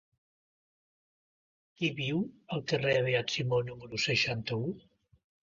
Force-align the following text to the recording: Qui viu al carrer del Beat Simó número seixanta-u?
Qui 1.81 1.89
viu 1.99 2.23
al 2.57 2.65
carrer 2.73 2.97
del 2.97 3.07
Beat 3.11 3.35
Simó 3.35 3.61
número 3.71 4.03
seixanta-u? 4.07 4.75